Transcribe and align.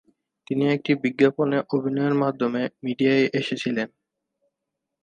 তিনি 0.47 0.63
একটি 0.67 0.91
বিজ্ঞাপনে 1.03 1.57
অভিনয়ের 1.75 2.15
মাধ্যমে 2.23 2.61
মিডিয়ায় 2.83 3.25
এসেছিলেন। 3.33 3.87